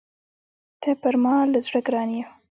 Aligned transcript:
ته 0.81 0.89
پر 1.01 1.15
ما 1.23 1.35
له 1.51 1.59
زړه 1.65 1.79
ګران 1.87 2.09
يې! 2.17 2.23